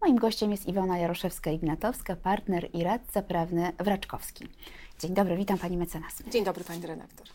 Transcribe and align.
Moim 0.00 0.16
gościem 0.16 0.50
jest 0.50 0.66
Iwona 0.68 0.98
Jaroszewska-Ignatowska, 0.98 2.16
partner 2.16 2.68
i 2.72 2.84
radca 2.84 3.22
prawny 3.22 3.72
w 3.78 3.86
Raczkowski. 3.86 4.48
Dzień 4.98 5.14
dobry, 5.14 5.36
witam 5.36 5.58
Pani 5.58 5.76
mecenas. 5.76 6.22
Dzień 6.30 6.44
dobry 6.44 6.64
Pani 6.64 6.86
redaktor. 6.86 7.26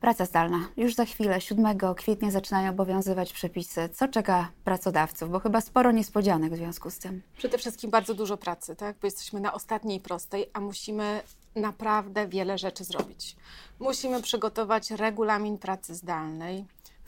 Praca 0.00 0.26
zdalna. 0.26 0.68
Już 0.76 0.94
za 0.94 1.04
chwilę, 1.04 1.40
7 1.40 1.78
kwietnia 1.96 2.30
zaczynają 2.30 2.70
obowiązywać 2.70 3.32
przepisy. 3.32 3.88
Co 3.88 4.08
czeka 4.08 4.48
pracodawców? 4.64 5.30
Bo 5.30 5.40
chyba 5.40 5.60
sporo 5.60 5.92
niespodzianek 5.92 6.52
w 6.52 6.56
związku 6.56 6.90
z 6.90 6.98
tym. 6.98 7.22
Przede 7.38 7.58
wszystkim 7.58 7.90
bardzo 7.90 8.14
dużo 8.14 8.36
pracy, 8.36 8.76
tak? 8.76 8.96
bo 9.00 9.06
jesteśmy 9.06 9.40
na 9.40 9.52
ostatniej 9.52 10.00
prostej, 10.00 10.50
a 10.52 10.60
musimy 10.60 11.22
naprawdę 11.54 12.28
wiele 12.28 12.58
rzeczy 12.58 12.84
zrobić. 12.84 13.36
Musimy 13.78 14.22
przygotować 14.22 14.90
regulamin 14.90 15.58
pracy 15.58 15.94
zdalnej, 15.94 16.64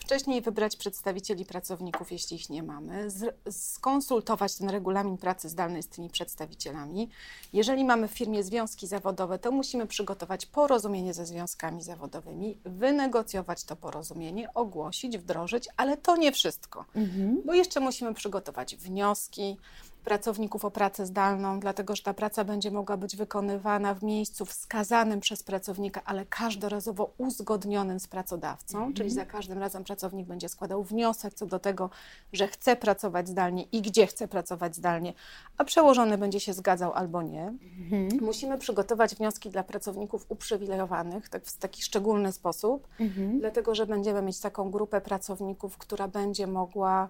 wcześniej 0.09 0.41
wybrać 0.43 0.77
przedstawicieli 0.77 1.45
pracowników, 1.45 2.13
jeśli 2.13 2.37
ich 2.37 2.51
nie 2.51 2.63
mamy, 2.63 3.09
skonsultować 3.51 4.57
ten 4.57 4.71
regulamin 4.71 5.19
pracy 5.19 5.49
zdalnej 5.49 5.83
z 5.83 5.89
tymi 5.89 6.11
przedstawicielami. 6.11 7.09
Jeżeli 7.53 7.85
mamy 7.85 8.09
w 8.09 8.11
firmie 8.11 8.43
związki 8.43 8.87
zawodowe, 8.87 9.39
to 9.39 9.51
musimy 9.51 9.87
przygotować 9.87 10.47
porozumienie 10.47 11.15
ze 11.15 11.27
związkami 11.27 11.83
zawodowymi, 11.83 12.59
wynegocjować 12.65 13.65
to 13.65 13.77
porozumienie, 13.77 14.55
ogłosić, 14.55 15.19
wdrożyć, 15.19 15.69
ale 15.77 15.97
to 15.97 16.17
nie 16.17 16.33
wszystko, 16.33 16.85
mhm. 16.95 17.43
bo 17.47 17.55
jeszcze 17.55 17.81
musimy 17.81 18.15
przygotować 18.15 18.77
wnioski, 18.77 19.57
pracowników 20.05 20.65
o 20.65 20.71
pracę 20.71 21.07
zdalną, 21.07 21.61
dlatego 21.61 21.97
że 21.97 22.03
ta 22.03 22.15
praca 22.15 22.45
będzie 22.45 22.71
mogła 22.71 22.97
być 22.97 23.17
wykonywana 23.17 23.95
w 23.95 24.03
miejscu 24.03 24.45
wskazanym 24.45 25.21
przez 25.21 25.43
pracownika, 25.43 26.01
ale 26.05 26.27
każdorazowo 26.27 27.13
uzgodnionym 27.19 28.01
z 28.01 28.09
pracodawcą, 28.09 28.79
mhm. 28.79 28.95
czyli 28.95 29.11
za 29.11 29.27
każdym 29.27 29.59
razem 29.59 29.85
pracownik 29.85 30.27
będzie 30.27 30.49
składał 30.49 30.83
wniosek 30.83 31.35
co 31.35 31.47
do 31.47 31.59
tego, 31.59 31.91
że 32.33 32.49
chce 32.49 32.77
pracować 32.77 33.29
zdalnie 33.29 33.63
i 33.63 33.83
gdzie 33.83 34.07
chce 34.07 34.29
pracować 34.29 34.77
zdalnie, 34.77 35.13
a 35.59 35.65
przełożony 35.65 36.19
będzie 36.19 36.41
się 36.41 36.53
zgadzał 36.53 36.93
albo 36.93 37.23
nie. 37.23 37.55
Mhm. 37.79 38.09
Musimy 38.21 38.59
przygotować 38.59 39.15
wnioski 39.15 39.51
dla 39.51 39.63
pracowników 39.63 40.27
uprzywilejowanych 40.29 41.29
tak, 41.29 41.45
w 41.45 41.59
taki 41.59 41.83
szczególny 41.83 42.33
sposób, 42.33 42.89
mhm. 43.01 43.41
dlatego 43.41 43.75
że 43.75 43.87
będziemy 43.87 44.23
mieć 44.23 44.41
taką 44.41 44.71
grupę 44.71 45.01
pracowników, 45.01 45.79
która 45.79 46.09
będzie 46.09 46.47
mogła 46.47 47.09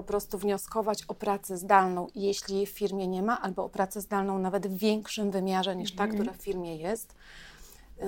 po 0.00 0.04
prostu 0.04 0.38
wnioskować 0.38 1.04
o 1.08 1.14
pracę 1.14 1.56
zdalną, 1.56 2.06
jeśli 2.14 2.66
w 2.66 2.70
firmie 2.70 3.06
nie 3.06 3.22
ma, 3.22 3.40
albo 3.40 3.64
o 3.64 3.68
pracę 3.68 4.00
zdalną 4.00 4.38
nawet 4.38 4.66
w 4.66 4.78
większym 4.78 5.30
wymiarze 5.30 5.76
niż 5.76 5.94
ta, 5.94 6.04
mhm. 6.04 6.20
która 6.22 6.38
w 6.38 6.42
firmie 6.42 6.76
jest 6.76 7.14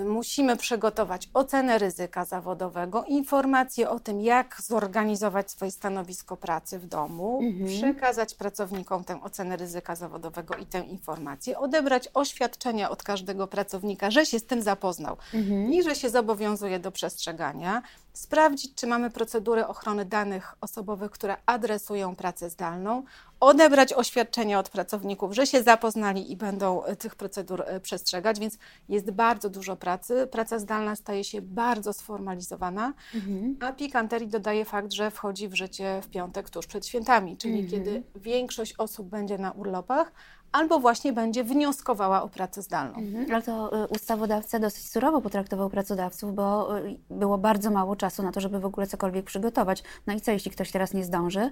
musimy 0.05 0.57
przygotować 0.57 1.29
ocenę 1.35 1.79
ryzyka 1.79 2.25
zawodowego, 2.25 3.05
informacje 3.05 3.91
o 3.91 4.01
tym, 4.01 4.21
jak 4.21 4.57
zorganizować 4.63 5.51
swoje 5.51 5.71
stanowisko 5.71 6.37
pracy 6.37 6.79
w 6.79 6.87
domu, 6.87 7.41
mhm. 7.43 7.67
przekazać 7.67 8.35
pracownikom 8.35 9.05
tę 9.05 9.23
ocenę 9.23 9.57
ryzyka 9.57 9.97
zawodowego 9.97 10.55
i 10.55 10.67
tę 10.67 10.79
informację, 10.79 11.59
odebrać 11.59 12.09
oświadczenia 12.15 12.91
od 12.91 13.03
każdego 13.03 13.47
pracownika, 13.47 14.11
że 14.11 14.27
się 14.27 14.39
z 14.39 14.47
tym 14.47 14.63
zapoznał 14.63 15.17
mhm. 15.35 15.73
i 15.73 15.83
że 15.83 15.95
się 15.95 16.11
zobowiązuje 16.11 16.79
do 16.79 16.93
przestrzegania, 16.93 17.83
sprawdzić, 18.13 18.75
czy 18.75 18.87
mamy 18.87 19.11
procedury 19.11 19.67
ochrony 19.67 20.05
danych 20.05 20.55
osobowych, 20.61 21.11
które 21.11 21.37
adresują 21.47 22.17
pracę 22.17 22.51
zdalną, 22.51 23.05
odebrać 23.41 23.93
oświadczenia 23.93 24.59
od 24.59 24.69
pracowników, 24.69 25.35
że 25.35 25.47
się 25.47 25.63
zapoznali 25.63 26.33
i 26.33 26.37
będą 26.37 26.85
e, 26.85 26.97
tych 26.97 27.15
procedur 27.15 27.63
e, 27.67 27.81
przestrzegać, 27.81 28.41
więc 28.41 28.59
jest 28.89 29.11
bardzo 29.11 29.51
dużo 29.51 29.77
pracy. 29.77 30.27
Praca 30.31 30.59
zdalna 30.59 30.97
staje 30.97 31.25
się 31.25 31.43
bardzo 31.43 31.93
sformalizowana, 31.93 32.93
mhm. 33.15 33.57
a 33.61 33.73
pikanterii 33.73 34.29
dodaje 34.29 34.65
fakt, 34.65 34.93
że 34.93 35.11
wchodzi 35.11 35.49
w 35.49 35.55
życie 35.55 36.01
w 36.03 36.09
piątek 36.09 36.51
tuż 36.51 36.67
przed 36.67 36.87
świętami, 36.87 37.37
czyli 37.37 37.61
mhm. 37.61 37.71
kiedy 37.71 38.03
większość 38.15 38.75
osób 38.79 39.09
będzie 39.09 39.39
na 39.39 39.53
urlopach, 39.53 40.13
albo 40.53 40.81
właśnie 40.81 41.13
będzie 41.13 41.45
wnioskowała 41.45 42.23
o 42.23 42.29
pracę 42.29 42.63
zdalną. 42.63 42.99
Mhm. 42.99 43.27
Ale 43.33 43.43
to 43.43 43.85
e, 43.85 43.89
ustawodawca 43.89 44.59
dosyć 44.59 44.91
surowo 44.91 45.21
potraktował 45.21 45.71
pracodawców, 45.71 46.35
bo 46.35 46.69
było 47.11 47.39
bardzo 47.39 47.71
mało 47.71 47.97
czasu 47.97 48.23
na 48.23 48.33
to, 48.33 48.41
żeby 48.41 48.61
w 48.61 48.65
ogóle 48.65 48.87
cokolwiek 48.87 49.25
przygotować. 49.25 49.83
No 50.07 50.15
i 50.15 50.21
co, 50.21 50.31
jeśli 50.31 50.51
ktoś 50.51 50.71
teraz 50.71 50.95
nie 50.95 51.05
zdąży? 51.05 51.51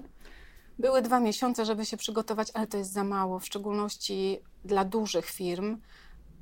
Były 0.79 1.01
dwa 1.01 1.19
miesiące, 1.19 1.65
żeby 1.65 1.85
się 1.85 1.97
przygotować, 1.97 2.47
ale 2.53 2.67
to 2.67 2.77
jest 2.77 2.93
za 2.93 3.03
mało, 3.03 3.39
w 3.39 3.45
szczególności 3.45 4.39
dla 4.65 4.85
dużych 4.85 5.25
firm, 5.25 5.77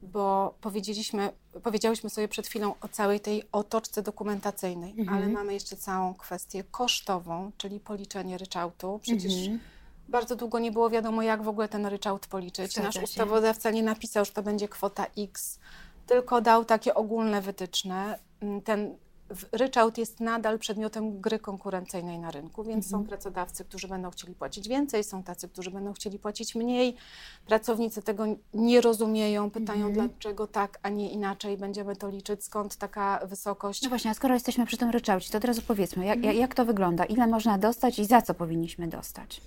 bo 0.02 0.56
powiedzieliśmy, 0.62 1.30
powiedziałyśmy 1.64 2.10
sobie 2.10 2.28
przed 2.28 2.48
chwilą 2.48 2.74
o 2.82 2.88
całej 2.88 3.20
tej 3.20 3.44
otoczce 3.52 4.02
dokumentacyjnej, 4.02 4.92
mhm. 4.98 5.18
ale 5.18 5.28
mamy 5.28 5.54
jeszcze 5.54 5.76
całą 5.76 6.14
kwestię 6.14 6.64
kosztową, 6.64 7.52
czyli 7.58 7.80
policzenie 7.80 8.38
ryczałtu. 8.38 9.00
Przecież 9.02 9.34
mhm. 9.34 9.60
Bardzo 10.10 10.36
długo 10.36 10.60
nie 10.60 10.72
było 10.72 10.90
wiadomo, 10.90 11.22
jak 11.22 11.44
w 11.44 11.48
ogóle 11.48 11.68
ten 11.68 11.86
ryczałt 11.86 12.28
policzyć. 12.28 12.78
Nasz 12.78 12.96
ustawodawca 13.04 13.72
nie 13.72 13.84
napisał, 13.84 14.26
że 14.26 14.32
to 14.32 14.44
będzie 14.44 14.68
kwota 14.68 15.06
X, 15.18 15.60
tylko 16.08 16.42
dał 16.42 16.66
takie 16.66 16.94
ogólne 16.94 17.42
wytyczne. 17.42 18.20
Ten 18.64 18.96
ryczałt 19.52 19.98
jest 19.98 20.20
nadal 20.20 20.60
przedmiotem 20.60 21.22
gry 21.22 21.40
konkurencyjnej 21.40 22.20
na 22.20 22.32
rynku, 22.32 22.64
więc 22.64 22.86
mhm. 22.86 23.04
są 23.04 23.08
pracodawcy, 23.08 23.66
którzy 23.66 23.88
będą 23.88 24.12
chcieli 24.12 24.34
płacić 24.34 24.68
więcej, 24.68 25.04
są 25.04 25.24
tacy, 25.24 25.50
którzy 25.50 25.72
będą 25.72 25.94
chcieli 25.94 26.20
płacić 26.20 26.56
mniej. 26.56 26.96
Pracownicy 27.48 28.02
tego 28.02 28.26
nie 28.54 28.82
rozumieją, 28.82 29.52
pytają, 29.52 29.88
mhm. 29.88 30.10
dlaczego 30.10 30.48
tak, 30.48 30.80
a 30.84 30.90
nie 30.90 31.12
inaczej, 31.12 31.58
będziemy 31.58 31.96
to 31.96 32.10
liczyć, 32.10 32.44
skąd 32.44 32.76
taka 32.76 33.20
wysokość. 33.26 33.84
No 33.84 33.90
właśnie, 33.90 34.12
a 34.12 34.14
skoro 34.14 34.34
jesteśmy 34.34 34.66
przy 34.66 34.78
tym 34.78 34.90
ryczałcie, 34.90 35.32
to 35.32 35.40
teraz 35.40 35.60
opowiedzmy, 35.60 36.06
jak, 36.06 36.18
mhm. 36.18 36.38
jak 36.38 36.56
to 36.56 36.66
wygląda, 36.66 37.06
ile 37.06 37.28
można 37.28 37.58
dostać 37.58 38.00
i 38.00 38.06
za 38.06 38.22
co 38.22 38.34
powinniśmy 38.34 38.88
dostać? 38.88 39.42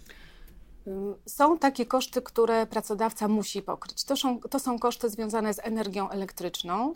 Są 1.26 1.59
takie 1.59 1.87
koszty, 1.87 2.22
które 2.22 2.66
pracodawca 2.66 3.28
musi 3.28 3.62
pokryć. 3.62 4.04
To 4.04 4.16
są, 4.16 4.41
to 4.41 4.59
są 4.59 4.78
koszty 4.78 5.10
związane 5.10 5.54
z 5.54 5.59
energią 5.59 6.10
elektryczną, 6.10 6.94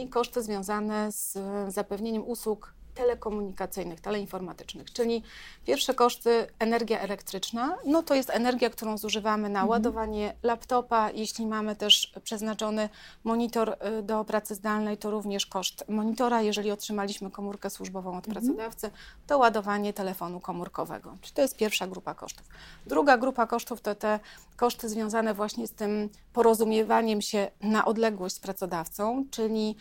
i 0.00 0.08
koszty 0.08 0.42
związane 0.42 1.12
z 1.12 1.38
zapewnieniem 1.68 2.28
usług 2.28 2.74
telekomunikacyjnych, 2.94 4.00
teleinformatycznych, 4.00 4.92
czyli 4.92 5.22
pierwsze 5.66 5.94
koszty 5.94 6.46
energia 6.58 7.00
elektryczna, 7.00 7.78
no 7.84 8.02
to 8.02 8.14
jest 8.14 8.30
energia, 8.30 8.70
którą 8.70 8.98
zużywamy 8.98 9.42
na 9.42 9.60
mhm. 9.60 9.68
ładowanie 9.68 10.34
laptopa. 10.42 11.10
Jeśli 11.10 11.46
mamy 11.46 11.76
też 11.76 12.12
przeznaczony 12.24 12.88
monitor 13.24 13.76
y, 13.98 14.02
do 14.02 14.24
pracy 14.24 14.54
zdalnej, 14.54 14.98
to 14.98 15.10
również 15.10 15.46
koszt 15.46 15.84
monitora. 15.88 16.42
Jeżeli 16.42 16.70
otrzymaliśmy 16.70 17.30
komórkę 17.30 17.70
służbową 17.70 18.18
od 18.18 18.28
mhm. 18.28 18.32
pracodawcy, 18.32 18.90
to 19.26 19.38
ładowanie 19.38 19.92
telefonu 19.92 20.40
komórkowego. 20.40 21.16
Czyli 21.20 21.34
to 21.34 21.42
jest 21.42 21.56
pierwsza 21.56 21.86
grupa 21.86 22.14
kosztów. 22.14 22.46
Druga 22.86 23.18
grupa 23.18 23.46
kosztów 23.46 23.80
to 23.80 23.94
te 23.94 24.20
koszty 24.56 24.88
związane 24.88 25.34
właśnie 25.34 25.66
z 25.66 25.72
tym 25.72 26.08
porozumiewaniem 26.32 27.22
się 27.22 27.50
na 27.60 27.84
odległość 27.84 28.34
z 28.34 28.40
pracodawcą, 28.40 29.24
czyli 29.30 29.76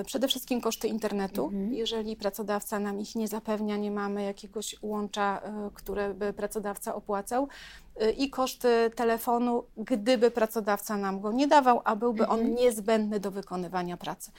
y, 0.00 0.04
przede 0.04 0.28
wszystkim 0.28 0.60
koszty 0.60 0.88
internetu. 0.88 1.44
Mhm. 1.44 1.74
Jeżeli 1.74 2.16
pracodawca 2.16 2.53
pracodawca 2.54 2.80
nam 2.80 3.00
ich 3.00 3.14
nie 3.14 3.28
zapewnia, 3.28 3.76
nie 3.76 3.90
mamy 3.90 4.22
jakiegoś 4.22 4.76
łącza, 4.82 5.40
e, 5.42 5.70
które 5.74 6.14
by 6.14 6.32
pracodawca 6.32 6.94
opłacał 6.94 7.48
e, 7.96 8.10
i 8.10 8.30
koszty 8.30 8.90
telefonu, 8.94 9.64
gdyby 9.76 10.30
pracodawca 10.30 10.96
nam 10.96 11.20
go 11.20 11.32
nie 11.32 11.46
dawał, 11.46 11.80
a 11.84 11.96
byłby 11.96 12.22
mhm. 12.22 12.40
on 12.40 12.54
niezbędny 12.54 13.20
do 13.20 13.30
wykonywania 13.30 13.96
pracy. 13.96 14.30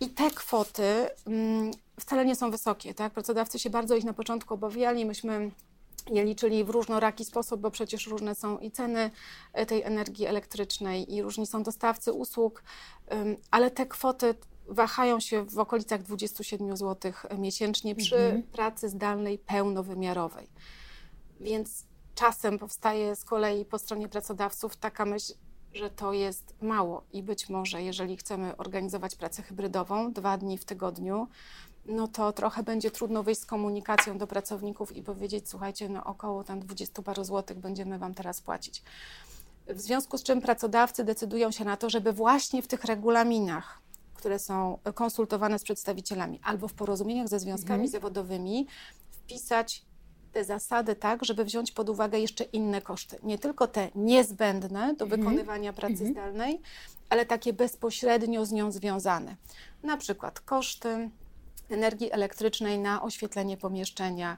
I 0.00 0.08
te 0.08 0.30
kwoty 0.30 1.08
mm, 1.26 1.70
wcale 2.00 2.24
nie 2.26 2.36
są 2.36 2.50
wysokie. 2.50 2.94
Tak? 2.94 3.12
Pracodawcy 3.12 3.58
się 3.58 3.70
bardzo 3.70 3.96
ich 3.96 4.04
na 4.04 4.12
początku 4.12 4.54
obawiali. 4.54 5.04
Myśmy 5.04 5.50
je 6.10 6.24
liczyli 6.24 6.64
w 6.64 6.70
różnoraki 6.70 7.24
sposób, 7.24 7.60
bo 7.60 7.70
przecież 7.70 8.06
różne 8.06 8.34
są 8.34 8.58
i 8.58 8.70
ceny 8.70 9.10
e, 9.52 9.66
tej 9.66 9.82
energii 9.82 10.26
elektrycznej, 10.26 11.14
i 11.14 11.22
różni 11.22 11.46
są 11.46 11.62
dostawcy 11.62 12.12
usług, 12.12 12.62
ale 13.50 13.70
te 13.70 13.86
kwoty 13.86 14.34
wahają 14.68 15.20
się 15.20 15.44
w 15.44 15.58
okolicach 15.58 16.02
27 16.02 16.76
zł 16.76 17.12
miesięcznie 17.38 17.94
przy 17.94 18.16
mhm. 18.16 18.42
pracy 18.42 18.88
zdalnej 18.88 19.38
pełnowymiarowej. 19.38 20.48
Więc 21.40 21.84
czasem 22.14 22.58
powstaje 22.58 23.16
z 23.16 23.24
kolei 23.24 23.64
po 23.64 23.78
stronie 23.78 24.08
pracodawców 24.08 24.76
taka 24.76 25.04
myśl, 25.04 25.32
że 25.74 25.90
to 25.90 26.12
jest 26.12 26.54
mało 26.62 27.02
i 27.12 27.22
być 27.22 27.48
może, 27.48 27.82
jeżeli 27.82 28.16
chcemy 28.16 28.56
organizować 28.56 29.14
pracę 29.14 29.42
hybrydową 29.42 30.12
dwa 30.12 30.38
dni 30.38 30.58
w 30.58 30.64
tygodniu, 30.64 31.28
no 31.86 32.08
to 32.08 32.32
trochę 32.32 32.62
będzie 32.62 32.90
trudno 32.90 33.22
wyjść 33.22 33.40
z 33.40 33.46
komunikacją 33.46 34.18
do 34.18 34.26
pracowników 34.26 34.96
i 34.96 35.02
powiedzieć, 35.02 35.48
słuchajcie, 35.48 35.88
no 35.88 36.04
około 36.04 36.44
tam 36.44 36.60
20 36.60 37.02
paru 37.02 37.24
złotych 37.24 37.58
będziemy 37.58 37.98
Wam 37.98 38.14
teraz 38.14 38.40
płacić. 38.40 38.82
W 39.66 39.80
związku 39.80 40.18
z 40.18 40.22
czym 40.22 40.40
pracodawcy 40.40 41.04
decydują 41.04 41.50
się 41.50 41.64
na 41.64 41.76
to, 41.76 41.90
żeby 41.90 42.12
właśnie 42.12 42.62
w 42.62 42.66
tych 42.66 42.84
regulaminach 42.84 43.80
które 44.16 44.38
są 44.38 44.78
konsultowane 44.94 45.58
z 45.58 45.62
przedstawicielami 45.62 46.40
albo 46.42 46.68
w 46.68 46.74
porozumieniach 46.74 47.28
ze 47.28 47.38
związkami 47.38 47.84
mhm. 47.84 47.90
zawodowymi, 47.90 48.66
wpisać 49.10 49.82
te 50.32 50.44
zasady 50.44 50.96
tak, 50.96 51.24
żeby 51.24 51.44
wziąć 51.44 51.72
pod 51.72 51.88
uwagę 51.88 52.18
jeszcze 52.18 52.44
inne 52.44 52.82
koszty. 52.82 53.18
Nie 53.22 53.38
tylko 53.38 53.66
te 53.66 53.90
niezbędne 53.94 54.94
do 54.94 55.04
mhm. 55.04 55.10
wykonywania 55.10 55.72
pracy 55.72 55.92
mhm. 55.92 56.12
zdalnej, 56.12 56.60
ale 57.08 57.26
takie 57.26 57.52
bezpośrednio 57.52 58.46
z 58.46 58.52
nią 58.52 58.72
związane. 58.72 59.36
Na 59.82 59.96
przykład 59.96 60.40
koszty 60.40 61.10
energii 61.70 62.12
elektrycznej 62.12 62.78
na 62.78 63.02
oświetlenie 63.02 63.56
pomieszczenia, 63.56 64.36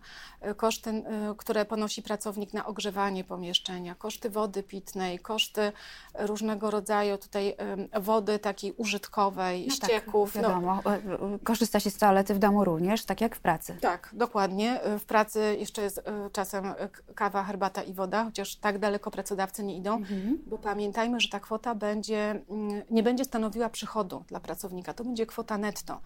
y, 0.51 0.55
koszty, 0.55 0.91
y, 0.91 1.03
które 1.37 1.65
ponosi 1.65 2.03
pracownik 2.03 2.53
na 2.53 2.67
ogrzewanie 2.67 3.25
pomieszczenia, 3.25 3.95
koszty 3.95 4.31
wody 4.31 4.63
pitnej, 4.63 5.19
koszty 5.19 5.73
różnego 6.15 6.71
rodzaju 6.71 7.19
tutaj 7.19 7.57
wody 8.01 8.39
takiej 8.39 8.73
użytkowej, 8.73 9.67
no 9.69 9.75
tak, 9.81 9.91
ścieków. 9.91 10.33
Tak, 10.33 10.43
wiadomo. 10.43 10.83
No. 10.85 11.39
Korzysta 11.45 11.81
się 11.81 11.91
z 11.91 11.99
toalety 11.99 12.35
w 12.35 12.39
domu 12.39 12.65
również, 12.65 13.05
tak 13.05 13.21
jak 13.21 13.37
w 13.37 13.41
pracy. 13.41 13.77
Tak, 13.81 14.11
dokładnie. 14.13 14.81
W 14.99 15.05
pracy 15.05 15.57
jeszcze 15.59 15.83
jest 15.83 16.03
czasem 16.33 16.75
kawa, 17.15 17.45
herbata 17.45 17.83
i 17.83 17.93
woda, 17.93 18.25
chociaż 18.25 18.57
tak 18.57 18.79
daleko 18.79 19.11
pracodawcy 19.11 19.65
nie 19.65 19.77
idą, 19.77 19.97
mhm. 19.97 20.39
bo 20.47 20.59
pamiętajmy, 20.59 21.21
że 21.21 21.29
ta 21.29 21.41
kwota 21.41 21.75
będzie, 21.75 22.31
mm, 22.51 22.83
nie 22.91 23.03
będzie 23.03 23.25
stanowiła 23.25 23.69
przychodu 23.69 24.25
dla 24.29 24.41
pracownika, 24.41 24.95
to 24.95 25.05
będzie 25.05 25.27
kwota 25.27 25.59
netto 25.59 26.01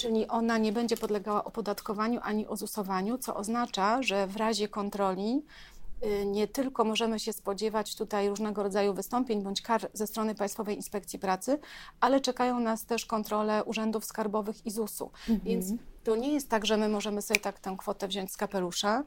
czyli 0.00 0.28
ona 0.28 0.58
nie 0.58 0.72
będzie 0.72 0.96
podlegała 0.96 1.44
opodatkowaniu 1.44 2.20
ani 2.22 2.46
ozusowaniu, 2.46 3.18
co 3.18 3.36
oznacza, 3.36 4.02
że 4.02 4.26
w 4.26 4.36
razie 4.36 4.68
kontroli 4.68 5.42
y, 6.04 6.26
nie 6.26 6.48
tylko 6.48 6.84
możemy 6.84 7.20
się 7.20 7.32
spodziewać 7.32 7.96
tutaj 7.96 8.28
różnego 8.28 8.62
rodzaju 8.62 8.94
wystąpień 8.94 9.42
bądź 9.42 9.62
kar 9.62 9.90
ze 9.92 10.06
strony 10.06 10.34
Państwowej 10.34 10.76
Inspekcji 10.76 11.18
Pracy, 11.18 11.58
ale 12.00 12.20
czekają 12.20 12.60
nas 12.60 12.86
też 12.86 13.06
kontrole 13.06 13.64
urzędów 13.64 14.04
skarbowych 14.04 14.66
i 14.66 14.70
ZUS-u. 14.70 15.04
Mhm. 15.04 15.40
Więc 15.44 15.66
to 16.04 16.16
nie 16.16 16.32
jest 16.32 16.48
tak, 16.48 16.66
że 16.66 16.76
my 16.76 16.88
możemy 16.88 17.22
sobie 17.22 17.40
tak 17.40 17.60
tę 17.60 17.74
kwotę 17.78 18.08
wziąć 18.08 18.32
z 18.32 18.36
kapelusza, 18.36 19.04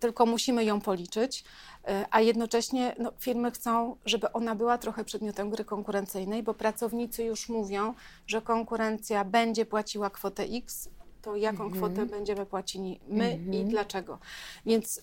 tylko 0.00 0.26
musimy 0.26 0.64
ją 0.64 0.80
policzyć. 0.80 1.44
E, 1.88 2.06
a 2.10 2.20
jednocześnie 2.20 2.96
no, 2.98 3.12
firmy 3.18 3.50
chcą, 3.50 3.96
żeby 4.04 4.32
ona 4.32 4.54
była 4.54 4.78
trochę 4.78 5.04
przedmiotem 5.04 5.50
gry 5.50 5.64
konkurencyjnej, 5.64 6.42
bo 6.42 6.54
pracownicy 6.54 7.24
już 7.24 7.48
mówią, 7.48 7.94
że 8.26 8.42
konkurencja 8.42 9.24
będzie 9.24 9.66
płaciła 9.66 10.10
kwotę 10.10 10.42
X, 10.42 10.88
to 11.22 11.36
jaką 11.36 11.64
mm 11.64 11.74
-hmm. 11.74 11.76
kwotę 11.76 12.06
będziemy 12.06 12.46
płacili 12.46 13.00
my 13.08 13.24
mm 13.24 13.38
-hmm. 13.38 13.54
i 13.54 13.56
mhm. 13.56 13.68
dlaczego. 13.68 14.18
Więc 14.66 14.98
y, 14.98 15.02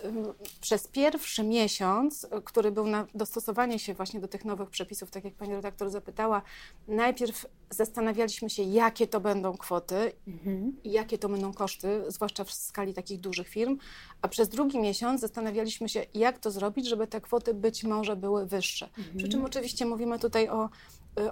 przez 0.61 0.87
pierwszy 0.87 1.43
miesiąc, 1.43 2.23
y, 2.23 2.27
który 2.43 2.71
był 2.71 2.87
na 2.87 3.07
dostosowanie 3.15 3.79
się 3.79 3.93
właśnie 3.93 4.19
do 4.19 4.27
tych 4.27 4.45
nowych 4.45 4.69
przepisów, 4.69 5.11
tak 5.11 5.23
jak 5.23 5.33
pani 5.33 5.53
redaktor 5.53 5.89
zapytała, 5.89 6.41
najpierw 6.87 7.45
zastanawialiśmy 7.69 8.49
się, 8.49 8.63
jakie 8.63 9.07
to 9.07 9.19
będą 9.19 9.57
kwoty 9.57 9.95
mm 10.27 10.39
-hmm. 10.45 10.71
i 10.83 10.91
jakie 10.91 11.17
to 11.17 11.29
będą 11.29 11.53
koszty, 11.53 12.03
zwłaszcza 12.07 12.43
w 12.43 12.51
skali 12.51 12.93
takich 12.93 13.19
dużych 13.19 13.47
firm, 13.47 13.77
a 14.21 14.27
przez 14.27 14.49
drugi 14.49 14.79
miesiąc 14.79 15.21
zastanawialiśmy 15.21 15.89
się, 15.89 16.05
jak 16.13 16.39
to 16.39 16.51
zrobić, 16.51 16.87
żeby 16.87 17.07
te 17.07 17.21
kwoty 17.21 17.53
być 17.53 17.83
może 17.83 18.15
były 18.15 18.45
wyższe. 18.45 18.89
Przy 18.93 19.27
czym 19.27 19.39
mhm. 19.39 19.45
oczywiście 19.45 19.85
mówimy 19.85 20.19
tutaj 20.19 20.49
o 20.49 20.69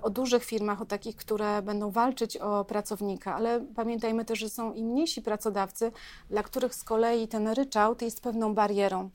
o 0.02 0.10
dużych 0.10 0.44
firmach, 0.44 0.82
o 0.82 0.86
takich, 0.86 1.16
które 1.16 1.62
będą 1.62 1.92
walczyć 1.92 2.38
o 2.38 2.66
pracownika, 2.66 3.36
ale 3.36 3.62
pamiętajmy 3.76 4.26
też, 4.26 4.40
że 4.40 4.50
są 4.50 4.74
i 4.74 4.84
mniejsi 4.84 5.22
pracodawcy, 5.22 5.92
dla 6.30 6.44
których 6.44 6.76
z 6.76 6.84
kolei 6.84 7.28
ten 7.28 7.48
ryczałt 7.48 8.02
jest 8.02 8.22
pewną 8.22 8.54
barierą. 8.54 9.10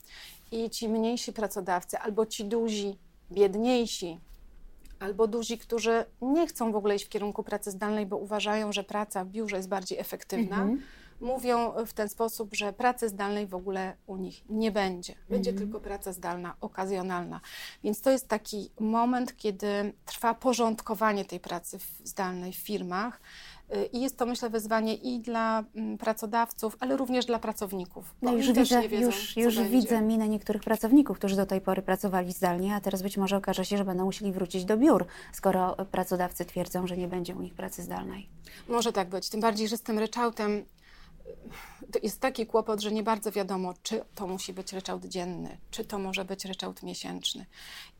I 0.51 0.69
ci 0.69 0.89
mniejsi 0.89 1.33
pracodawcy, 1.33 1.97
albo 1.97 2.25
ci 2.25 2.45
duzi, 2.45 2.97
biedniejsi, 3.31 4.19
albo 4.99 5.27
duzi, 5.27 5.57
którzy 5.57 6.05
nie 6.21 6.47
chcą 6.47 6.71
w 6.71 6.75
ogóle 6.75 6.95
iść 6.95 7.05
w 7.05 7.09
kierunku 7.09 7.43
pracy 7.43 7.71
zdalnej, 7.71 8.05
bo 8.05 8.17
uważają, 8.17 8.71
że 8.71 8.83
praca 8.83 9.25
w 9.25 9.27
biurze 9.27 9.57
jest 9.57 9.69
bardziej 9.69 9.99
efektywna. 9.99 10.61
Mhm 10.61 10.81
mówią 11.21 11.73
w 11.85 11.93
ten 11.93 12.09
sposób, 12.09 12.55
że 12.55 12.73
pracy 12.73 13.09
zdalnej 13.09 13.47
w 13.47 13.55
ogóle 13.55 13.93
u 14.07 14.17
nich 14.17 14.43
nie 14.49 14.71
będzie. 14.71 15.15
Będzie 15.29 15.51
mhm. 15.51 15.67
tylko 15.67 15.79
praca 15.79 16.13
zdalna, 16.13 16.55
okazjonalna. 16.61 17.41
Więc 17.83 18.01
to 18.01 18.11
jest 18.11 18.27
taki 18.27 18.71
moment, 18.79 19.37
kiedy 19.37 19.93
trwa 20.05 20.33
porządkowanie 20.33 21.25
tej 21.25 21.39
pracy 21.39 21.77
zdalnej 22.03 22.53
w 22.53 22.57
firmach. 22.57 23.21
Y, 23.75 23.85
I 23.85 24.01
jest 24.01 24.17
to, 24.17 24.25
myślę, 24.25 24.49
wyzwanie 24.49 24.95
i 24.95 25.19
dla 25.19 25.63
mm, 25.75 25.97
pracodawców, 25.97 26.77
ale 26.79 26.97
również 26.97 27.25
dla 27.25 27.39
pracowników. 27.39 28.15
No 28.21 28.33
już 28.33 28.51
widzę, 28.51 28.87
wiedzą, 28.87 29.05
już, 29.05 29.37
już 29.37 29.61
widzę 29.61 30.01
minę 30.01 30.29
niektórych 30.29 30.63
pracowników, 30.63 31.17
którzy 31.17 31.35
do 31.35 31.45
tej 31.45 31.61
pory 31.61 31.81
pracowali 31.81 32.33
zdalnie, 32.33 32.75
a 32.75 32.81
teraz 32.81 33.01
być 33.01 33.17
może 33.17 33.37
okaże 33.37 33.65
się, 33.65 33.77
że 33.77 33.85
będą 33.85 34.05
musieli 34.05 34.31
wrócić 34.31 34.65
do 34.65 34.77
biur, 34.77 35.05
skoro 35.33 35.75
pracodawcy 35.91 36.45
twierdzą, 36.45 36.87
że 36.87 36.97
nie 36.97 37.07
będzie 37.07 37.35
u 37.35 37.41
nich 37.41 37.53
pracy 37.53 37.83
zdalnej. 37.83 38.29
Może 38.67 38.93
tak 38.93 39.09
być. 39.09 39.29
Tym 39.29 39.41
bardziej, 39.41 39.67
że 39.67 39.77
z 39.77 39.81
tym 39.81 39.99
ryczałtem 39.99 40.65
jest 42.03 42.19
taki 42.19 42.45
kłopot, 42.45 42.81
że 42.81 42.91
nie 42.91 43.03
bardzo 43.03 43.31
wiadomo, 43.31 43.73
czy 43.83 44.01
to 44.15 44.27
musi 44.27 44.53
być 44.53 44.73
ryczałt 44.73 45.05
dzienny, 45.05 45.57
czy 45.71 45.85
to 45.85 45.99
może 45.99 46.25
być 46.25 46.45
ryczałt 46.45 46.83
miesięczny. 46.83 47.45